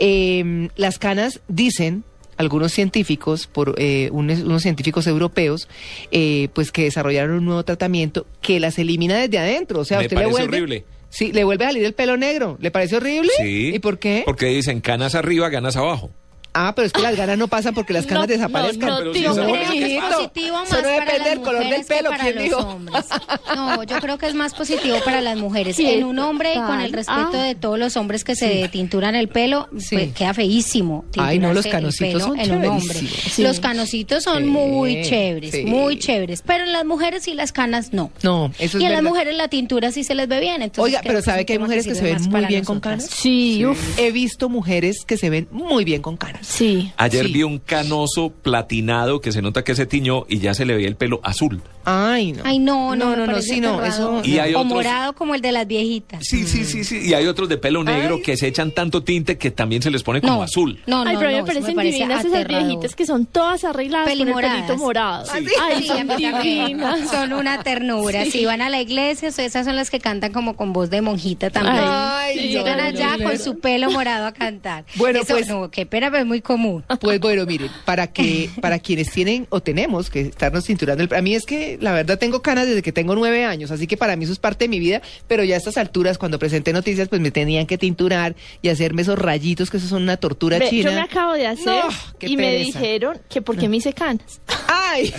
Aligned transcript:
Eh, 0.00 0.68
las 0.76 0.98
canas 0.98 1.40
dicen 1.46 2.02
algunos 2.36 2.72
científicos, 2.72 3.46
por 3.46 3.74
eh, 3.76 4.08
unos, 4.12 4.40
unos 4.40 4.62
científicos 4.62 5.06
europeos, 5.06 5.68
eh, 6.10 6.48
pues 6.54 6.72
que 6.72 6.84
desarrollaron 6.84 7.36
un 7.36 7.44
nuevo 7.44 7.62
tratamiento 7.64 8.26
que 8.40 8.58
las 8.60 8.78
elimina 8.78 9.18
desde 9.18 9.38
adentro. 9.38 9.80
O 9.80 9.84
sea, 9.84 9.98
Me 9.98 10.04
usted 10.06 10.16
le 10.16 10.22
parece 10.22 10.40
vuelve, 10.40 10.56
horrible. 10.56 10.84
Sí, 11.10 11.32
le 11.32 11.44
vuelve 11.44 11.64
a 11.66 11.68
salir 11.68 11.84
el 11.84 11.92
pelo 11.92 12.16
negro. 12.16 12.56
¿Le 12.60 12.70
parece 12.70 12.96
horrible? 12.96 13.30
Sí. 13.36 13.72
¿Y 13.74 13.78
por 13.78 13.98
qué? 13.98 14.22
Porque 14.24 14.46
dicen 14.46 14.80
canas 14.80 15.14
arriba, 15.14 15.50
ganas 15.50 15.76
abajo. 15.76 16.10
Ah, 16.52 16.72
pero 16.74 16.86
es 16.86 16.92
que 16.92 17.00
las 17.00 17.16
ganas 17.16 17.38
no 17.38 17.48
pasan 17.48 17.74
porque 17.74 17.92
las 17.92 18.06
canas 18.06 18.22
No, 18.22 18.26
desaparezcan. 18.26 18.88
no, 18.88 18.94
no, 18.96 18.98
Pero 18.98 19.12
tío, 19.12 19.20
sí 19.20 19.22
Yo 19.22 19.34
son 19.34 19.44
creo 19.52 19.70
que 19.70 19.96
es 19.96 20.02
positivo 20.14 20.56
más 20.56 20.68
eso 20.68 20.76
no 20.76 20.82
para 20.82 20.94
depende 20.94 21.18
las 21.18 21.28
del 21.28 21.40
color 21.40 21.68
del 21.68 21.84
pelo, 21.84 22.10
para 22.10 22.22
¿quién 22.24 22.34
los 22.34 22.44
dijo? 22.44 22.58
hombres. 22.58 23.04
No, 23.56 23.82
yo 23.84 23.98
creo 24.00 24.18
que 24.18 24.26
es 24.26 24.34
más 24.34 24.54
positivo 24.54 24.96
para 25.04 25.20
las 25.20 25.36
mujeres. 25.38 25.76
Sí, 25.76 25.86
en 25.86 26.04
un 26.04 26.18
hombre 26.18 26.54
y 26.54 26.58
con 26.58 26.80
el 26.80 26.92
respeto 26.92 27.30
Ah. 27.34 27.44
de 27.44 27.54
todos 27.54 27.78
los 27.78 27.96
hombres 27.96 28.24
que 28.24 28.34
se 28.36 28.68
tinturan 28.68 29.14
el 29.14 29.28
pelo, 29.28 29.68
Sí. 29.78 29.96
pues, 29.96 30.12
queda 30.14 30.34
feísimo. 30.34 31.04
Ay, 31.16 31.38
no, 31.38 31.52
los 31.52 31.66
canositos 31.66 32.22
son 32.22 32.38
en 32.40 32.52
un 32.52 32.64
hombre. 32.66 33.00
Los 33.38 33.60
canositos 33.60 34.22
son 34.24 34.44
Sí, 34.44 34.48
muy 34.48 35.02
chéveres, 35.02 35.52
sí. 35.52 35.64
muy 35.64 35.98
chéveres. 35.98 36.42
Pero 36.46 36.64
en 36.64 36.72
las 36.72 36.84
mujeres 36.84 37.26
y 37.28 37.34
las 37.34 37.52
canas 37.52 37.92
no. 37.92 38.10
No, 38.22 38.52
eso 38.58 38.78
es 38.78 38.82
y 38.82 38.86
en 38.86 38.92
las 38.92 39.02
mujeres 39.02 39.34
la 39.36 39.48
tintura 39.48 39.90
sí 39.92 40.04
se 40.04 40.14
les 40.14 40.28
ve 40.28 40.40
bien. 40.40 40.62
Entonces 40.62 40.82
Oiga, 40.84 41.00
pero 41.04 41.22
¿sabe 41.22 41.44
que 41.46 41.52
hay 41.54 41.58
mujeres 41.58 41.86
que 41.86 41.94
se 41.94 42.02
ven 42.02 42.22
muy 42.30 42.44
bien 42.46 42.64
con 42.64 42.80
canas? 42.80 43.06
Sí, 43.10 43.64
He 43.98 44.10
visto 44.12 44.48
mujeres 44.48 45.04
que 45.06 45.16
se 45.16 45.30
ven 45.30 45.48
muy 45.50 45.84
bien 45.84 46.02
con 46.02 46.16
canas. 46.16 46.39
Sí. 46.42 46.92
Ayer 46.96 47.26
Sí. 47.26 47.32
vi 47.32 47.42
un 47.42 47.58
canoso 47.58 48.30
platinado 48.30 49.20
que 49.20 49.32
se 49.32 49.42
nota 49.42 49.64
que 49.64 49.74
se 49.74 49.86
tiñó 49.86 50.24
y 50.28 50.38
ya 50.38 50.54
se 50.54 50.64
le 50.64 50.74
veía 50.74 50.88
el 50.88 50.96
pelo 50.96 51.20
azul. 51.22 51.62
Ay, 51.90 52.32
no. 52.32 52.42
Ay, 52.44 52.58
no, 52.58 52.94
no, 52.96 53.16
no, 53.16 53.26
me 53.26 53.32
no, 53.34 53.42
sí, 53.42 53.60
no, 53.60 53.84
eso. 53.84 54.22
Y 54.24 54.38
hay 54.38 54.54
o 54.54 54.60
otros- 54.60 54.72
morado 54.74 55.12
como 55.14 55.34
el 55.34 55.40
de 55.40 55.52
las 55.52 55.66
viejitas. 55.66 56.20
Sí, 56.24 56.46
sí, 56.46 56.64
sí, 56.64 56.84
sí. 56.84 57.00
Y 57.08 57.14
hay 57.14 57.26
otros 57.26 57.48
de 57.48 57.56
pelo 57.58 57.82
negro 57.84 58.16
Ay. 58.16 58.22
que 58.22 58.36
se 58.36 58.46
echan 58.46 58.72
tanto 58.72 59.02
tinte 59.02 59.36
que 59.38 59.50
también 59.50 59.82
se 59.82 59.90
les 59.90 60.02
pone 60.02 60.20
como 60.20 60.34
no, 60.36 60.42
azul. 60.42 60.80
No, 60.86 61.04
no, 61.04 61.10
Ay, 61.10 61.16
pero 61.16 61.28
a 61.28 61.32
mí 61.32 61.38
no, 61.38 61.42
me 61.44 61.46
parecen 61.52 61.74
parece 61.74 61.96
divinas 61.96 62.24
esas 62.24 62.46
viejitas 62.46 62.94
que 62.94 63.06
son 63.06 63.26
todas 63.26 63.64
arregladas 63.64 64.08
con 64.16 64.28
el 64.28 64.34
pelito 64.34 64.76
morado. 64.76 65.26
Sí. 65.26 65.46
Ay, 65.60 65.80
Sí, 65.82 65.86
son 65.88 66.42
divinas. 66.42 67.10
Son 67.10 67.32
una 67.32 67.62
ternura. 67.62 68.24
Si 68.26 68.44
van 68.44 68.62
a 68.62 68.68
la 68.68 68.80
iglesia, 68.80 69.28
esas 69.28 69.64
son 69.66 69.76
las 69.76 69.90
que 69.90 69.98
cantan 69.98 70.32
como 70.32 70.56
con 70.56 70.72
voz 70.72 70.90
de 70.90 71.00
monjita 71.00 71.50
también. 71.50 71.84
Ay, 71.84 72.38
Y 72.38 72.42
sí, 72.42 72.48
llegan 72.48 72.78
no, 72.78 72.84
allá 72.84 73.16
no, 73.16 73.24
con 73.24 73.32
no. 73.34 73.38
su 73.42 73.58
pelo 73.58 73.90
morado 73.90 74.26
a 74.26 74.32
cantar. 74.32 74.84
Bueno, 74.96 75.20
Eso, 75.20 75.34
pues- 75.34 75.48
No, 75.48 75.70
qué 75.70 75.86
pena, 75.86 76.10
pero 76.10 76.22
es 76.22 76.26
muy 76.26 76.40
común. 76.40 76.84
Pues 77.00 77.18
bueno, 77.20 77.44
miren, 77.46 77.70
para 77.84 78.06
que 78.08 78.50
para 78.60 78.78
quienes 78.78 79.10
tienen 79.10 79.46
o 79.50 79.60
tenemos 79.60 80.10
que 80.10 80.20
estarnos 80.20 80.64
cinturando, 80.66 81.02
el, 81.02 81.14
a 81.14 81.22
mí 81.22 81.34
es 81.34 81.44
que 81.46 81.78
la 81.80 81.92
verdad 81.92 82.18
tengo 82.18 82.42
canas 82.42 82.66
desde 82.66 82.82
que 82.82 82.92
tengo 82.92 83.14
nueve 83.14 83.44
años, 83.44 83.70
así 83.70 83.86
que 83.86 83.96
para 83.96 84.16
mí 84.16 84.24
eso 84.24 84.32
es 84.32 84.38
parte 84.38 84.64
de 84.64 84.68
mi 84.68 84.78
vida, 84.78 85.02
pero 85.26 85.44
ya 85.44 85.54
a 85.54 85.58
estas 85.58 85.76
alturas, 85.76 86.18
cuando 86.18 86.38
presenté 86.38 86.72
noticias, 86.72 87.08
pues 87.08 87.20
me 87.20 87.30
tenían 87.30 87.66
que 87.66 87.78
tinturar 87.78 88.36
y 88.62 88.68
hacerme 88.68 89.02
esos 89.02 89.18
rayitos, 89.18 89.70
que 89.70 89.78
eso 89.78 89.88
son 89.88 90.02
una 90.02 90.16
tortura 90.16 90.58
Ve, 90.58 90.68
china. 90.70 90.90
yo 90.90 90.96
me 90.96 91.02
acabo 91.02 91.32
de 91.32 91.46
hacer 91.46 91.66
No, 91.66 91.88
qué 92.18 92.28
y 92.28 92.36
me 92.36 92.54
dijeron 92.56 93.18
que 93.28 93.42
por 93.42 93.56
qué 93.56 93.68
me 93.68 93.78
hice 93.78 93.92
canas. 93.92 94.40
¡Ay! 94.68 95.12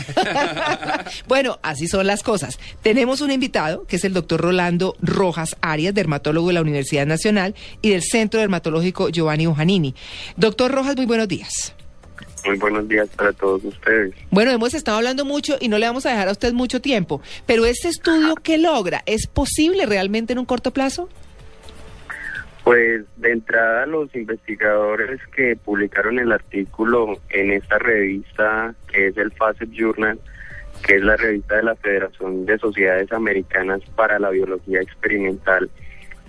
bueno, 1.27 1.59
así 1.61 1.87
son 1.87 2.07
las 2.07 2.23
cosas. 2.23 2.59
Tenemos 2.81 3.21
un 3.21 3.31
invitado, 3.31 3.85
que 3.85 3.95
es 3.97 4.05
el 4.05 4.13
doctor 4.13 4.41
Rolando 4.41 4.95
Rojas 5.01 5.55
Arias, 5.61 5.93
dermatólogo 5.93 6.47
de 6.47 6.53
la 6.53 6.61
Universidad 6.61 7.05
Nacional 7.05 7.55
y 7.81 7.89
del 7.89 8.03
Centro 8.03 8.39
Dermatológico 8.39 9.09
Giovanni 9.09 9.47
Ojanini. 9.47 9.95
Doctor 10.37 10.71
Rojas, 10.71 10.95
muy 10.95 11.05
buenos 11.05 11.27
días. 11.27 11.73
Muy 12.45 12.57
buenos 12.57 12.87
días 12.87 13.07
para 13.09 13.33
todos 13.33 13.63
ustedes. 13.63 14.15
Bueno, 14.31 14.51
hemos 14.51 14.73
estado 14.73 14.97
hablando 14.97 15.25
mucho 15.25 15.57
y 15.59 15.67
no 15.67 15.77
le 15.77 15.85
vamos 15.85 16.05
a 16.05 16.11
dejar 16.11 16.27
a 16.27 16.31
usted 16.31 16.53
mucho 16.53 16.81
tiempo, 16.81 17.21
pero 17.45 17.65
este 17.65 17.89
estudio, 17.89 18.35
¿qué 18.35 18.57
logra? 18.57 19.03
¿Es 19.05 19.27
posible 19.27 19.85
realmente 19.85 20.33
en 20.33 20.39
un 20.39 20.45
corto 20.45 20.71
plazo? 20.71 21.07
Pues 22.63 23.03
de 23.17 23.31
entrada 23.31 23.85
los 23.85 24.13
investigadores 24.15 25.19
que 25.35 25.55
publicaron 25.55 26.19
el 26.19 26.31
artículo 26.31 27.19
en 27.29 27.51
esta 27.51 27.79
revista, 27.79 28.73
que 28.91 29.07
es 29.07 29.17
el 29.17 29.31
Facet 29.31 29.69
Journal, 29.71 30.19
que 30.85 30.95
es 30.95 31.03
la 31.03 31.17
revista 31.17 31.55
de 31.55 31.63
la 31.63 31.75
Federación 31.75 32.45
de 32.45 32.57
Sociedades 32.57 33.11
Americanas 33.11 33.81
para 33.95 34.19
la 34.19 34.29
Biología 34.29 34.81
Experimental, 34.81 35.69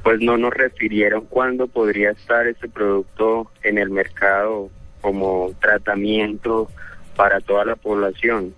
pues 0.03 0.21
no 0.21 0.37
nos 0.37 0.53
refirieron 0.53 1.27
cuándo 1.27 1.69
podría 1.69 2.11
estar 2.11 2.47
este 2.47 2.69
producto 2.69 3.51
en 3.63 3.79
el 3.79 3.91
mercado 3.91 4.71
como 5.03 5.51
tratamiento 5.61 6.69
para 7.15 7.41
toda 7.41 7.67
la 7.67 7.77
población. 7.77 8.55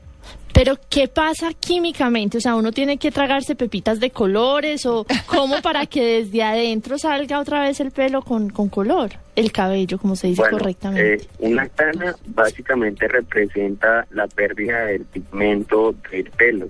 Pero, 0.53 0.77
¿qué 0.89 1.09
pasa 1.09 1.49
químicamente? 1.59 2.39
O 2.39 2.41
sea, 2.41 2.55
uno 2.55 2.71
tiene 2.71 2.97
que 2.97 3.11
tragarse 3.11 3.57
pepitas 3.57 3.99
de 3.99 4.11
colores 4.11 4.87
o 4.87 5.05
cómo 5.27 5.61
para 5.63 5.87
que 5.87 6.23
desde 6.23 6.45
adentro 6.45 6.97
salga 6.97 7.41
otra 7.41 7.63
vez 7.63 7.81
el 7.81 7.91
pelo 7.91 8.23
con, 8.23 8.51
con 8.51 8.69
color, 8.69 9.11
el 9.35 9.51
cabello, 9.51 9.99
como 9.99 10.15
se 10.15 10.29
dice 10.29 10.43
Bueno, 10.43 10.59
correctamente. 10.59 11.15
eh, 11.15 11.27
una 11.41 11.69
cana 11.69 12.15
básicamente 12.27 13.09
representa 13.09 14.07
la 14.13 14.29
pérdida 14.29 14.85
del 14.85 15.05
pigmento 15.07 15.93
del 16.13 16.31
pelo. 16.31 16.69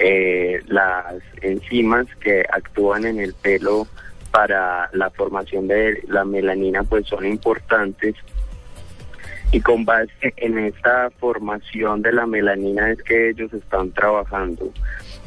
Eh, 0.00 0.60
las 0.66 1.14
enzimas 1.40 2.06
que 2.18 2.44
actúan 2.50 3.04
en 3.06 3.20
el 3.20 3.32
pelo 3.34 3.86
para 4.32 4.90
la 4.92 5.10
formación 5.10 5.68
de 5.68 6.02
la 6.08 6.24
melanina 6.24 6.82
pues 6.82 7.06
son 7.06 7.24
importantes 7.24 8.16
y 9.54 9.60
con 9.60 9.84
base 9.84 10.34
en 10.36 10.58
esta 10.58 11.10
formación 11.20 12.02
de 12.02 12.12
la 12.12 12.26
melanina 12.26 12.90
es 12.90 13.00
que 13.04 13.30
ellos 13.30 13.52
están 13.52 13.92
trabajando 13.92 14.72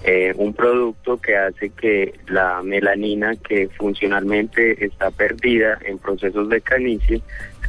eh, 0.04 0.34
un 0.36 0.54
producto 0.54 1.16
que 1.16 1.38
hace 1.38 1.70
que 1.70 2.14
la 2.28 2.62
melanina 2.62 3.38
que 3.38 3.70
funcionalmente 3.78 4.84
está 4.86 5.12
perdida 5.12 5.80
en 5.86 5.98
procesos 5.98 6.50
de 6.50 6.60
canicie 6.60 7.22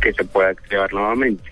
que 0.03 0.13
se 0.13 0.25
pueda 0.25 0.49
activar 0.49 0.93
nuevamente. 0.93 1.45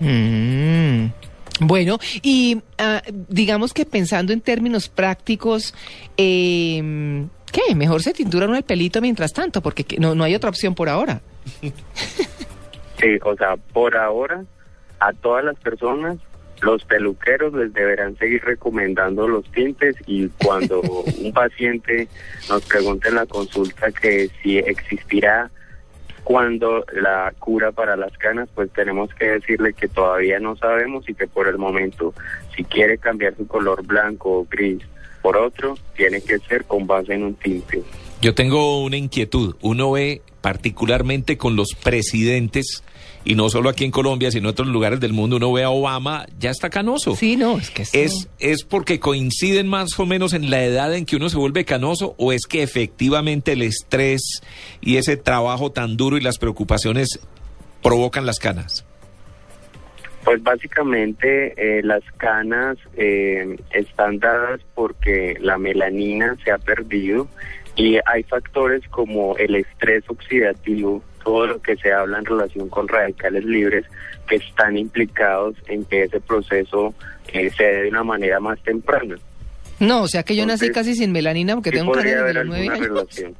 Mm. 0.00 1.12
Bueno, 1.60 2.00
y 2.20 2.60
ah, 2.78 3.02
digamos 3.28 3.72
que 3.72 3.84
pensando 3.86 4.32
en 4.32 4.40
términos 4.40 4.88
prácticos, 4.88 5.74
eh, 6.16 7.24
¿qué? 7.52 7.74
Mejor 7.76 8.02
se 8.02 8.14
tintura 8.14 8.46
uno 8.46 8.56
el 8.56 8.64
pelito 8.64 9.00
mientras 9.00 9.32
tanto, 9.32 9.60
porque 9.60 9.84
que- 9.84 10.00
no, 10.00 10.16
no 10.16 10.24
hay 10.24 10.34
otra 10.34 10.50
opción 10.50 10.74
por 10.74 10.88
ahora. 10.88 11.20
Sí, 13.00 13.18
o 13.22 13.36
sea, 13.36 13.56
por 13.56 13.96
ahora 13.96 14.44
a 14.98 15.12
todas 15.12 15.44
las 15.44 15.56
personas 15.58 16.18
los 16.62 16.84
peluqueros 16.84 17.54
les 17.54 17.72
deberán 17.72 18.16
seguir 18.18 18.44
recomendando 18.44 19.26
los 19.26 19.50
tintes 19.52 19.96
y 20.06 20.28
cuando 20.44 20.80
un 21.24 21.32
paciente 21.32 22.08
nos 22.48 22.64
pregunte 22.66 23.08
en 23.08 23.14
la 23.14 23.26
consulta 23.26 23.90
que 23.90 24.28
si 24.42 24.58
existirá 24.58 25.50
cuando 26.22 26.84
la 26.92 27.32
cura 27.38 27.72
para 27.72 27.96
las 27.96 28.16
canas, 28.18 28.48
pues 28.54 28.70
tenemos 28.72 29.12
que 29.14 29.30
decirle 29.30 29.72
que 29.72 29.88
todavía 29.88 30.38
no 30.38 30.54
sabemos 30.54 31.08
y 31.08 31.14
que 31.14 31.26
por 31.26 31.48
el 31.48 31.56
momento, 31.56 32.12
si 32.54 32.62
quiere 32.62 32.98
cambiar 32.98 33.34
su 33.36 33.46
color 33.46 33.84
blanco 33.86 34.40
o 34.40 34.46
gris 34.48 34.82
por 35.22 35.36
otro, 35.36 35.76
tiene 35.96 36.20
que 36.20 36.38
ser 36.38 36.64
con 36.64 36.86
base 36.86 37.14
en 37.14 37.24
un 37.24 37.34
tinte. 37.34 37.82
Yo 38.20 38.34
tengo 38.34 38.82
una 38.82 38.96
inquietud. 38.96 39.56
Uno 39.60 39.92
ve 39.92 40.22
particularmente 40.40 41.36
con 41.36 41.56
los 41.56 41.68
presidentes, 41.74 42.82
y 43.24 43.34
no 43.34 43.50
solo 43.50 43.68
aquí 43.68 43.84
en 43.84 43.90
Colombia, 43.90 44.30
sino 44.30 44.48
en 44.48 44.52
otros 44.52 44.68
lugares 44.68 45.00
del 45.00 45.12
mundo, 45.12 45.36
uno 45.36 45.52
ve 45.52 45.62
a 45.62 45.70
Obama, 45.70 46.26
ya 46.38 46.50
está 46.50 46.70
canoso. 46.70 47.14
Sí, 47.16 47.36
no, 47.36 47.58
es 47.58 47.70
que 47.70 47.82
¿Es, 47.92 48.28
¿Es 48.38 48.64
porque 48.64 49.00
coinciden 49.00 49.68
más 49.68 49.98
o 49.98 50.06
menos 50.06 50.32
en 50.32 50.50
la 50.50 50.64
edad 50.64 50.94
en 50.94 51.04
que 51.04 51.16
uno 51.16 51.28
se 51.28 51.36
vuelve 51.36 51.64
canoso 51.64 52.14
o 52.18 52.32
es 52.32 52.46
que 52.46 52.62
efectivamente 52.62 53.52
el 53.52 53.62
estrés 53.62 54.40
y 54.80 54.96
ese 54.96 55.16
trabajo 55.16 55.72
tan 55.72 55.96
duro 55.96 56.16
y 56.16 56.20
las 56.20 56.38
preocupaciones 56.38 57.20
provocan 57.82 58.26
las 58.26 58.38
canas? 58.38 58.84
Pues 60.30 60.44
básicamente 60.44 61.54
eh, 61.56 61.82
las 61.82 62.04
canas 62.16 62.78
eh, 62.96 63.56
están 63.72 64.20
dadas 64.20 64.60
porque 64.76 65.36
la 65.40 65.58
melanina 65.58 66.36
se 66.44 66.52
ha 66.52 66.58
perdido 66.58 67.26
y 67.74 67.98
hay 68.06 68.22
factores 68.22 68.86
como 68.90 69.36
el 69.38 69.56
estrés 69.56 70.04
oxidativo, 70.06 71.02
todo 71.24 71.48
lo 71.48 71.60
que 71.60 71.74
se 71.78 71.92
habla 71.92 72.18
en 72.18 72.26
relación 72.26 72.68
con 72.68 72.86
radicales 72.86 73.44
libres 73.44 73.84
que 74.28 74.36
están 74.36 74.76
implicados 74.76 75.56
en 75.66 75.84
que 75.84 76.04
ese 76.04 76.20
proceso 76.20 76.94
eh, 77.32 77.50
se 77.50 77.64
dé 77.64 77.82
de 77.82 77.88
una 77.88 78.04
manera 78.04 78.38
más 78.38 78.62
temprana. 78.62 79.16
No, 79.80 80.02
o 80.02 80.06
sea 80.06 80.22
que 80.22 80.36
yo 80.36 80.46
nací 80.46 80.70
casi 80.70 80.94
sin 80.94 81.10
melanina 81.10 81.54
porque 81.56 81.70
Sí 81.70 81.76
tengo 81.78 81.92
los 81.92 82.04
nueve 82.04 82.38
alguna 82.38 82.72
años. 82.72 82.78
relación. 82.86 83.34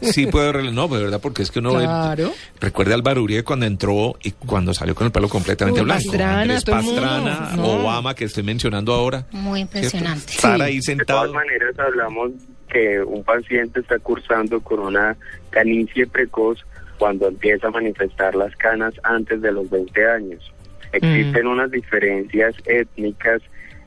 Sí, 0.00 0.26
puede 0.26 0.52
rel- 0.52 0.72
no, 0.72 0.88
de 0.88 1.02
verdad, 1.02 1.20
porque 1.22 1.42
es 1.42 1.50
que 1.50 1.58
uno 1.60 1.74
ve- 1.74 1.84
Claro. 1.84 2.32
recuerda 2.60 2.94
al 2.94 3.18
Uribe 3.18 3.42
cuando 3.44 3.66
entró 3.66 4.16
y 4.22 4.32
cuando 4.32 4.74
salió 4.74 4.94
con 4.94 5.06
el 5.06 5.12
pelo 5.12 5.28
completamente 5.28 5.80
Uy, 5.80 5.84
blanco. 5.86 6.02
Pastrana, 6.04 6.40
Andrés. 6.42 6.64
Pastrana, 6.64 7.52
No. 7.56 7.64
Obama, 7.82 8.14
que 8.14 8.24
estoy 8.24 8.42
mencionando 8.42 8.92
ahora. 8.92 9.26
Muy 9.32 9.60
impresionante. 9.60 10.32
Estar 10.32 10.56
Sí. 10.56 10.62
ahí 10.62 10.76
De 10.76 10.82
sentado. 10.82 11.20
todas 11.20 11.34
maneras, 11.34 11.78
hablamos 11.78 12.30
que 12.68 13.00
un 13.02 13.24
paciente 13.24 13.80
está 13.80 13.98
cursando 13.98 14.60
con 14.60 14.78
una 14.80 15.16
canicie 15.50 16.06
precoz 16.06 16.58
cuando 16.98 17.26
empieza 17.28 17.66
a 17.68 17.70
manifestar 17.70 18.34
las 18.34 18.54
canas 18.56 18.94
antes 19.02 19.40
de 19.42 19.50
los 19.52 19.68
20 19.70 20.06
años. 20.08 20.52
Existen 20.92 21.46
unas 21.46 21.70
diferencias 21.70 22.54
étnicas 22.66 23.40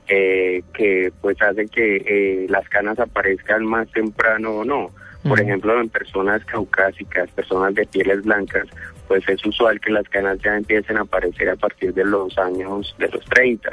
eh, 0.07 0.63
que 0.73 1.13
pues 1.21 1.41
hacen 1.41 1.69
que 1.69 1.95
eh, 2.05 2.45
las 2.49 2.67
canas 2.67 2.99
aparezcan 2.99 3.63
más 3.65 3.89
temprano 3.91 4.51
o 4.51 4.65
no. 4.65 4.89
Por 5.27 5.39
ejemplo, 5.39 5.79
en 5.79 5.89
personas 5.89 6.43
caucásicas, 6.45 7.29
personas 7.31 7.73
de 7.75 7.85
pieles 7.85 8.23
blancas, 8.23 8.67
pues 9.07 9.27
es 9.29 9.45
usual 9.45 9.79
que 9.79 9.91
las 9.91 10.07
canas 10.09 10.37
ya 10.43 10.55
empiecen 10.57 10.97
a 10.97 11.01
aparecer 11.01 11.49
a 11.49 11.55
partir 11.55 11.93
de 11.93 12.03
los 12.03 12.37
años 12.37 12.93
de 12.99 13.07
los 13.09 13.23
30. 13.25 13.69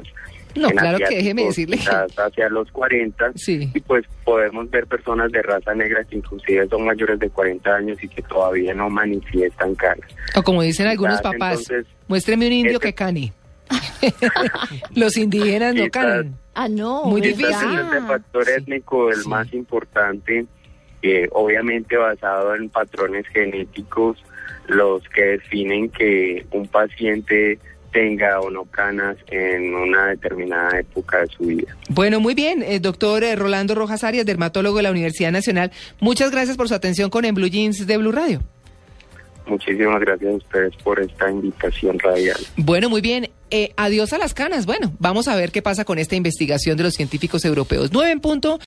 No, 0.56 0.69
En 0.69 0.76
claro 0.76 0.99
que 1.08 1.17
déjeme 1.17 1.44
decirle. 1.44 1.79
hacia 1.79 2.49
los 2.49 2.70
40 2.73 3.32
Sí. 3.37 3.70
y 3.73 3.81
pues 3.81 4.05
podemos 4.25 4.69
ver 4.70 4.87
personas 4.87 5.31
de 5.31 5.43
raza 5.43 5.75
negra 5.75 6.02
que 6.05 6.17
inclusive 6.17 6.67
son 6.69 6.85
mayores 6.85 7.19
de 7.20 7.31
40 7.31 7.73
años 7.76 8.02
y 8.02 8.08
que 8.08 8.23
todavía 8.23 8.75
no 8.75 8.91
manifiestan 8.91 9.75
canas. 9.76 10.08
O 10.35 10.43
como 10.43 10.62
dicen 10.62 10.88
algunos 10.88 11.20
Quizás, 11.20 11.32
papás, 11.32 11.52
entonces, 11.61 11.87
muéstreme 12.08 12.47
un 12.49 12.52
indio 12.52 12.73
este- 12.75 12.88
que 12.88 12.94
cane. 12.94 13.32
Los 14.94 15.17
indígenas 15.17 15.75
no 15.75 15.82
Quizás- 15.85 15.91
canan. 15.91 16.37
Ah, 16.55 16.69
no. 16.69 17.05
Muy 17.05 17.20
difícil. 17.20 17.55
Este 17.55 18.00
factor 18.06 18.44
Sí, 18.44 18.50
étnico, 18.56 19.11
el 19.11 19.23
sí. 19.23 19.29
más 19.29 19.52
importante, 19.55 20.47
eh, 21.02 21.29
obviamente 21.32 21.97
basado 21.97 22.55
en 22.55 22.69
patrones 22.69 23.26
genéticos, 23.29 24.23
los 24.67 25.02
que 25.08 25.23
definen 25.23 25.88
que 25.91 26.47
un 26.52 26.67
paciente 26.69 27.58
tenga 27.93 28.41
o 28.41 28.50
no 28.50 28.64
canas 28.64 29.17
en 29.29 29.75
una 29.75 30.08
determinada 30.08 30.79
época 30.79 31.20
de 31.20 31.26
su 31.29 31.44
vida. 31.44 31.76
Bueno, 31.88 32.20
muy 32.20 32.35
bien, 32.35 32.62
eh, 32.62 32.79
doctor 32.81 33.25
eh, 33.25 33.35
Rolando 33.37 33.75
Rojas 33.75 34.05
Arias, 34.05 34.26
dermatólogo 34.26 34.76
de 34.76 34.85
la 34.85 34.91
Universidad 34.91 35.32
Nacional. 35.32 35.73
Muchas 36.00 36.31
gracias 36.31 36.56
por 36.56 36.69
su 36.69 36.75
atención 36.75 37.11
con 37.11 37.25
En 37.25 37.35
Blue 37.35 37.49
Jeans 37.49 37.87
de 37.87 37.97
Blue 37.97 38.12
Radio. 38.12 38.41
Muchísimas 39.50 40.00
gracias 40.00 40.32
a 40.32 40.37
ustedes 40.37 40.76
por 40.76 41.00
esta 41.00 41.29
invitación 41.29 41.99
radial. 41.99 42.38
Bueno, 42.56 42.88
muy 42.88 43.00
bien. 43.00 43.31
Eh, 43.50 43.73
adiós 43.76 44.12
a 44.12 44.19
las 44.19 44.32
canas. 44.32 44.64
Bueno, 44.64 44.93
vamos 45.00 45.26
a 45.26 45.35
ver 45.35 45.50
qué 45.50 45.61
pasa 45.61 45.85
con 45.85 45.99
esta 45.99 46.14
investigación 46.14 46.76
de 46.76 46.85
los 46.85 46.94
científicos 46.94 47.44
europeos. 47.44 47.91
Nueve 47.93 48.12
en 48.12 48.20
punto. 48.20 48.61